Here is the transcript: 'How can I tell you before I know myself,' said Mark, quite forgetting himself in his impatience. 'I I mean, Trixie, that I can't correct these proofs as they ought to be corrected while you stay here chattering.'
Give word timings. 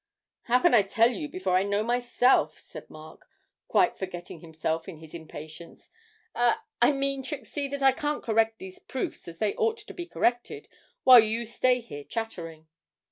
'How 0.45 0.57
can 0.59 0.73
I 0.73 0.81
tell 0.81 1.11
you 1.11 1.29
before 1.29 1.55
I 1.55 1.61
know 1.61 1.83
myself,' 1.83 2.59
said 2.59 2.89
Mark, 2.89 3.27
quite 3.67 3.99
forgetting 3.99 4.39
himself 4.39 4.89
in 4.89 4.97
his 4.97 5.13
impatience. 5.13 5.91
'I 6.33 6.57
I 6.81 6.91
mean, 6.91 7.21
Trixie, 7.21 7.67
that 7.67 7.83
I 7.83 7.91
can't 7.91 8.23
correct 8.23 8.57
these 8.57 8.79
proofs 8.79 9.27
as 9.27 9.37
they 9.37 9.53
ought 9.53 9.77
to 9.77 9.93
be 9.93 10.07
corrected 10.07 10.67
while 11.03 11.19
you 11.19 11.45
stay 11.45 11.81
here 11.81 12.03
chattering.' 12.03 12.67